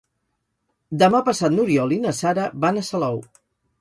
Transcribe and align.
Demà 1.03 1.21
passat 1.29 1.55
n'Oriol 1.57 1.93
i 1.99 2.03
na 2.07 2.17
Sara 2.21 2.47
van 2.65 2.81
a 2.83 2.87
Salou. 2.93 3.21